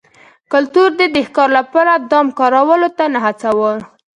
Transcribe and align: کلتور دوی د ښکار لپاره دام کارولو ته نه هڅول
کلتور 0.51 0.89
دوی 0.97 1.07
د 1.13 1.17
ښکار 1.27 1.49
لپاره 1.59 1.91
دام 2.11 2.27
کارولو 2.39 2.89
ته 2.97 3.03
نه 3.13 3.19
هڅول 3.25 3.77